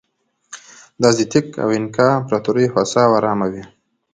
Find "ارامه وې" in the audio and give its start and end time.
3.19-3.63